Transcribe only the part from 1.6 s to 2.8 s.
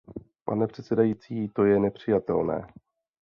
je nepřijatelné.